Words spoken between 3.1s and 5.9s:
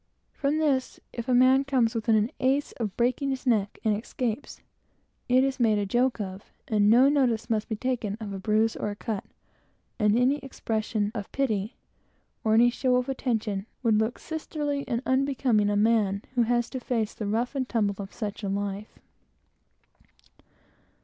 his neck and escapes, it is made a